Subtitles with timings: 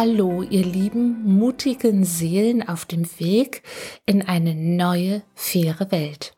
[0.00, 3.64] Hallo, ihr lieben, mutigen Seelen auf dem Weg
[4.06, 6.36] in eine neue, faire Welt.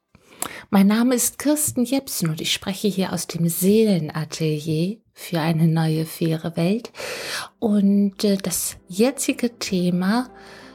[0.71, 6.07] Mein Name ist Kirsten Jepsen und ich spreche hier aus dem Seelenatelier für eine neue,
[6.07, 6.91] faire Welt.
[7.59, 10.31] Und äh, das jetzige Thema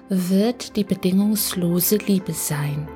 [0.08, 2.88] wird die bedingungslose Liebe sein.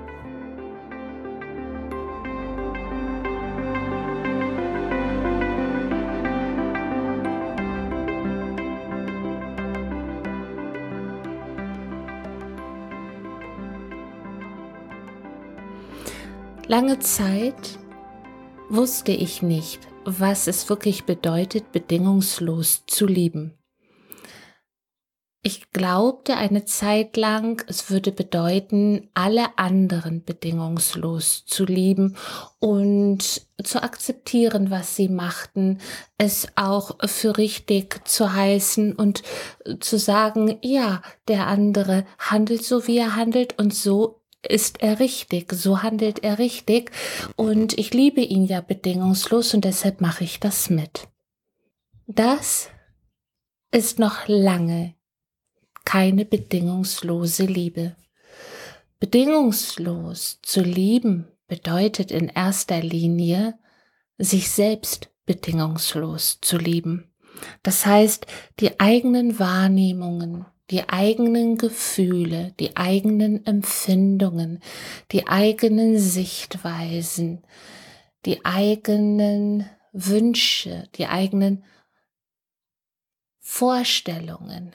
[16.70, 17.80] Lange Zeit
[18.70, 23.58] wusste ich nicht, was es wirklich bedeutet, bedingungslos zu lieben.
[25.42, 32.16] Ich glaubte eine Zeit lang, es würde bedeuten, alle anderen bedingungslos zu lieben
[32.59, 35.80] und zu akzeptieren, was sie machten,
[36.20, 39.23] es auch für richtig zu heißen und
[39.80, 45.52] zu sagen, ja, der andere handelt so, wie er handelt und so ist er richtig,
[45.52, 46.92] so handelt er richtig
[47.36, 51.08] und ich liebe ihn ja bedingungslos und deshalb mache ich das mit.
[52.08, 52.70] Das
[53.72, 54.96] ist noch lange
[55.90, 57.96] keine bedingungslose Liebe.
[59.00, 63.58] Bedingungslos zu lieben bedeutet in erster Linie,
[64.20, 67.12] sich selbst bedingungslos zu lieben.
[67.64, 68.28] Das heißt,
[68.59, 74.62] die eigenen Wahrnehmungen, die eigenen Gefühle, die eigenen Empfindungen,
[75.12, 77.44] die eigenen Sichtweisen,
[78.25, 81.64] die eigenen Wünsche, die eigenen
[83.40, 84.73] Vorstellungen,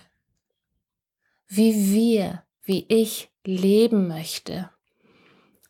[1.47, 4.71] wie wir, wie ich leben möchte.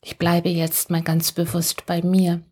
[0.00, 2.42] Ich bleibe jetzt mal ganz bewusst bei mir.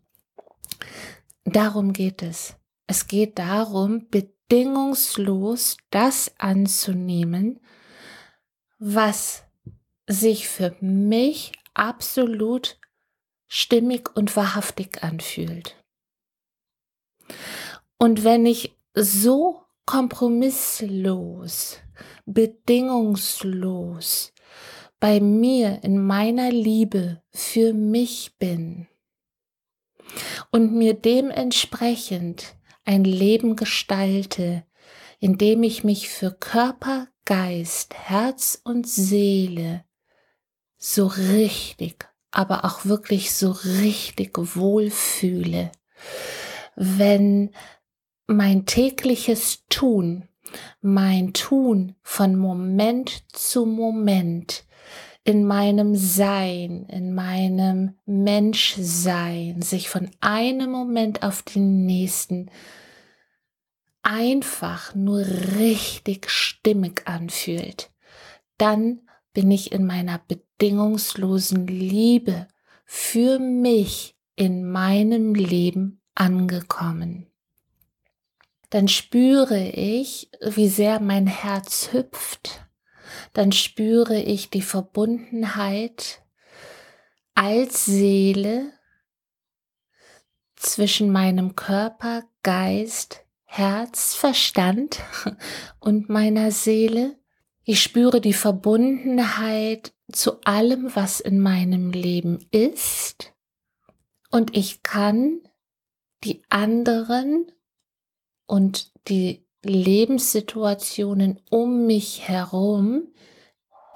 [1.43, 2.55] Darum geht es.
[2.85, 4.07] Es geht darum,
[4.53, 7.59] bedingungslos das anzunehmen,
[8.77, 9.45] was
[10.05, 12.77] sich für mich absolut
[13.47, 15.83] stimmig und wahrhaftig anfühlt.
[17.97, 21.79] Und wenn ich so kompromisslos,
[22.27, 24.33] bedingungslos
[24.99, 28.87] bei mir in meiner Liebe für mich bin
[30.51, 34.63] und mir dementsprechend ein Leben gestalte,
[35.19, 39.85] in dem ich mich für Körper, Geist, Herz und Seele
[40.77, 45.71] so richtig, aber auch wirklich so richtig wohlfühle,
[46.75, 47.51] wenn
[48.27, 50.27] mein tägliches Tun,
[50.81, 54.65] mein Tun von Moment zu Moment
[55.23, 62.49] in meinem Sein, in meinem Menschsein sich von einem Moment auf den nächsten
[64.01, 65.25] einfach nur
[65.57, 67.89] richtig stimmig anfühlt,
[68.57, 69.01] dann
[69.33, 72.47] bin ich in meiner bedingungslosen Liebe
[72.85, 77.27] für mich in meinem Leben angekommen.
[78.69, 82.65] Dann spüre ich, wie sehr mein Herz hüpft,
[83.33, 86.23] dann spüre ich die Verbundenheit
[87.35, 88.71] als Seele
[90.55, 94.99] zwischen meinem Körper, Geist, Herz, Verstand
[95.79, 97.17] und meiner Seele.
[97.63, 103.33] Ich spüre die Verbundenheit zu allem, was in meinem Leben ist.
[104.31, 105.41] Und ich kann
[106.23, 107.51] die anderen
[108.45, 113.07] und die Lebenssituationen um mich herum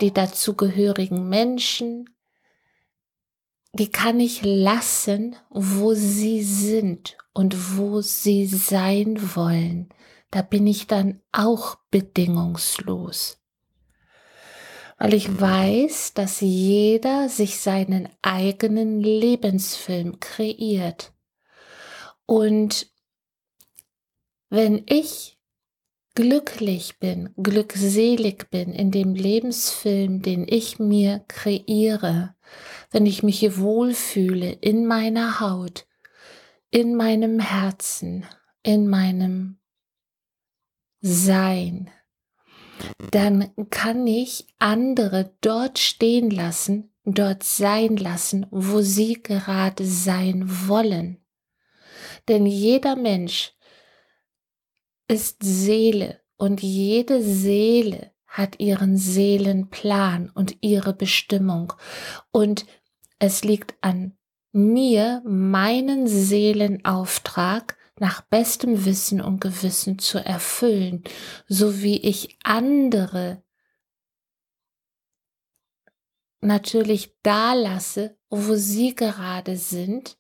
[0.02, 2.10] die dazugehörigen Menschen,
[3.74, 9.90] die kann ich lassen, wo sie sind und wo sie sein wollen.
[10.32, 13.40] Da bin ich dann auch bedingungslos.
[14.98, 21.14] Weil ich weiß, dass jeder sich seinen eigenen Lebensfilm kreiert.
[22.26, 22.92] Und
[24.50, 25.37] wenn ich
[26.18, 32.34] glücklich bin, glückselig bin in dem Lebensfilm, den ich mir kreiere,
[32.90, 35.86] wenn ich mich wohlfühle in meiner Haut,
[36.72, 38.26] in meinem Herzen,
[38.64, 39.60] in meinem
[41.02, 41.92] Sein,
[43.12, 51.24] dann kann ich andere dort stehen lassen, dort sein lassen, wo sie gerade sein wollen.
[52.28, 53.54] Denn jeder Mensch
[55.08, 61.74] ist Seele und jede Seele hat ihren Seelenplan und ihre Bestimmung.
[62.32, 62.66] Und
[63.20, 64.18] es liegt an
[64.52, 71.04] mir, meinen Seelenauftrag nach bestem Wissen und Gewissen zu erfüllen,
[71.48, 73.44] so wie ich andere
[76.42, 80.20] natürlich da lasse, wo sie gerade sind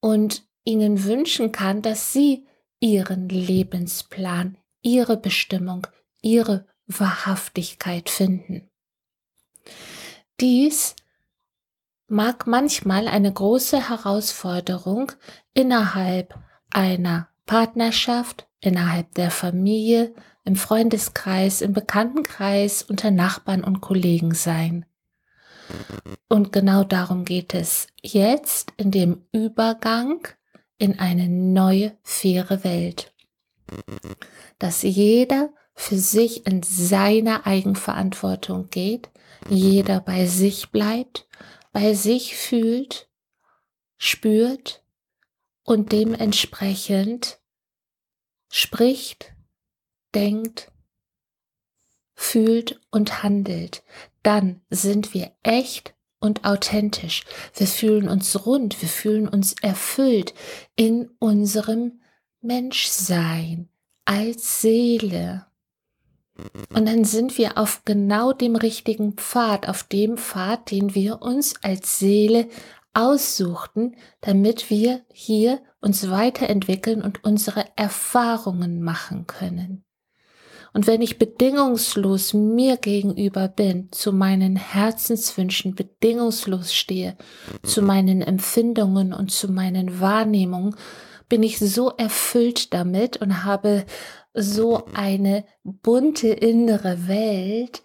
[0.00, 2.46] und ihnen wünschen kann, dass sie
[2.84, 5.86] ihren Lebensplan, ihre Bestimmung,
[6.20, 8.68] ihre Wahrhaftigkeit finden.
[10.38, 10.94] Dies
[12.08, 15.12] mag manchmal eine große Herausforderung
[15.54, 16.38] innerhalb
[16.74, 20.14] einer Partnerschaft, innerhalb der Familie,
[20.44, 24.84] im Freundeskreis, im Bekanntenkreis, unter Nachbarn und Kollegen sein.
[26.28, 30.28] Und genau darum geht es jetzt in dem Übergang
[30.84, 33.14] in eine neue, faire Welt.
[34.58, 39.08] Dass jeder für sich in seiner Eigenverantwortung geht,
[39.48, 41.26] jeder bei sich bleibt,
[41.72, 43.08] bei sich fühlt,
[43.96, 44.84] spürt
[45.64, 47.40] und dementsprechend
[48.50, 49.32] spricht,
[50.14, 50.70] denkt,
[52.14, 53.82] fühlt und handelt,
[54.22, 55.93] dann sind wir echt
[56.24, 57.24] und authentisch.
[57.54, 60.34] Wir fühlen uns rund, wir fühlen uns erfüllt
[60.74, 62.00] in unserem
[62.40, 63.68] Menschsein
[64.04, 65.46] als Seele.
[66.74, 71.54] Und dann sind wir auf genau dem richtigen Pfad, auf dem Pfad, den wir uns
[71.62, 72.48] als Seele
[72.92, 79.83] aussuchten, damit wir hier uns weiterentwickeln und unsere Erfahrungen machen können.
[80.74, 87.16] Und wenn ich bedingungslos mir gegenüber bin, zu meinen Herzenswünschen bedingungslos stehe,
[87.62, 90.74] zu meinen Empfindungen und zu meinen Wahrnehmungen,
[91.28, 93.86] bin ich so erfüllt damit und habe
[94.34, 97.82] so eine bunte innere Welt,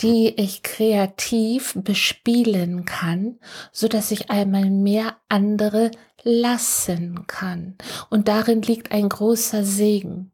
[0.00, 3.38] die ich kreativ bespielen kann,
[3.72, 5.90] so dass ich einmal mehr andere
[6.22, 7.76] lassen kann.
[8.08, 10.31] Und darin liegt ein großer Segen.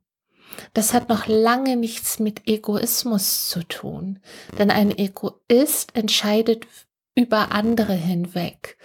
[0.74, 4.20] Das hat noch lange nichts mit Egoismus zu tun,
[4.58, 6.66] denn ein Egoist entscheidet
[7.14, 8.76] über andere hinweg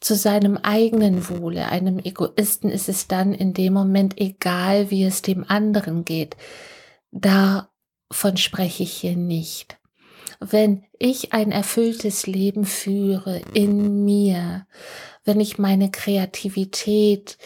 [0.00, 1.68] zu seinem eigenen Wohle.
[1.70, 6.36] Einem Egoisten ist es dann in dem Moment egal, wie es dem anderen geht.
[7.10, 9.78] Davon spreche ich hier nicht.
[10.40, 14.66] Wenn ich ein erfülltes Leben führe in mir,
[15.24, 17.38] wenn ich meine Kreativität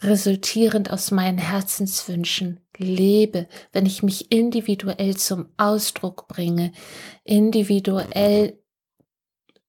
[0.00, 6.72] resultierend aus meinen Herzenswünschen lebe, wenn ich mich individuell zum Ausdruck bringe,
[7.24, 8.58] individuell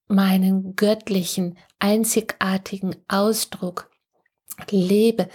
[0.07, 3.89] meinen göttlichen, einzigartigen Ausdruck
[4.69, 5.27] lebe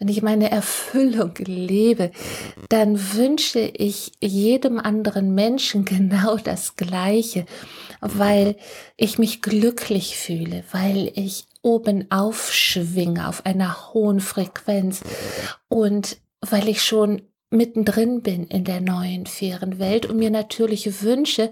[0.00, 2.10] und ich meine Erfüllung lebe,
[2.68, 7.46] dann wünsche ich jedem anderen Menschen genau das Gleiche,
[8.00, 8.56] weil
[8.96, 15.00] ich mich glücklich fühle, weil ich oben aufschwinge auf einer hohen Frequenz
[15.68, 16.18] und
[16.50, 21.50] weil ich schon mittendrin bin in der neuen fairen Welt und mir natürlich wünsche,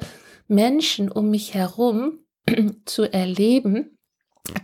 [0.49, 2.19] Menschen um mich herum
[2.85, 3.99] zu erleben,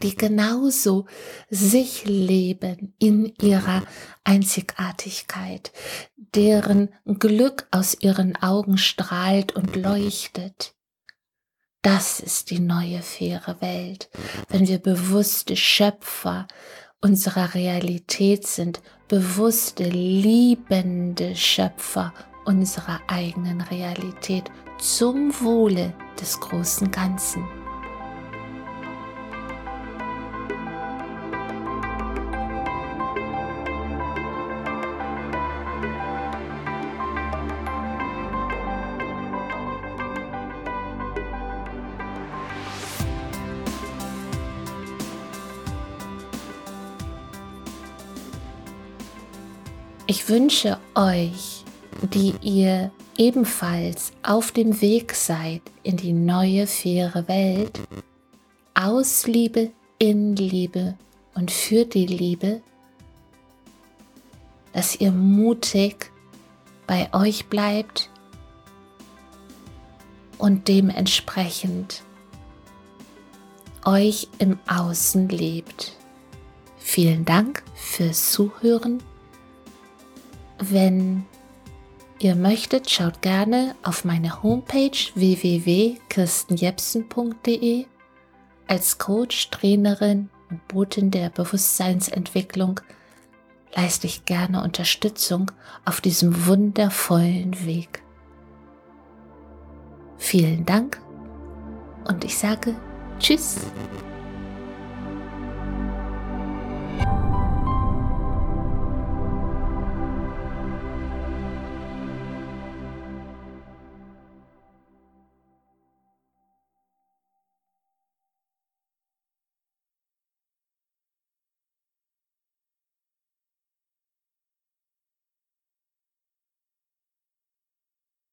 [0.03, 1.07] die genauso
[1.49, 3.85] sich leben in ihrer
[4.25, 5.73] Einzigartigkeit,
[6.17, 10.75] deren Glück aus ihren Augen strahlt und leuchtet.
[11.83, 14.11] Das ist die neue faire Welt,
[14.49, 16.49] wenn wir bewusste Schöpfer
[17.01, 22.13] unserer Realität sind, bewusste, liebende Schöpfer
[22.45, 24.45] unserer eigenen Realität
[24.79, 27.47] zum Wohle des großen Ganzen.
[50.11, 51.65] Ich wünsche euch,
[52.15, 57.79] die ihr ebenfalls auf dem Weg seid in die neue faire Welt,
[58.73, 60.97] aus Liebe, in Liebe
[61.35, 62.63] und für die Liebe,
[64.73, 66.11] dass ihr mutig
[66.87, 68.09] bei euch bleibt
[70.39, 72.03] und dementsprechend
[73.85, 75.99] euch im Außen lebt.
[76.79, 79.03] Vielen Dank fürs Zuhören
[80.59, 81.25] wenn
[82.19, 87.87] ihr möchtet, schaut gerne auf meine Homepage www.kirstenjepsen.de.
[88.67, 92.81] Als Coach, Trainerin und Botin der Bewusstseinsentwicklung
[93.75, 95.51] leiste ich gerne Unterstützung
[95.85, 98.03] auf diesem wundervollen Weg.
[100.17, 101.01] Vielen Dank
[102.07, 102.75] und ich sage
[103.19, 103.59] Tschüss.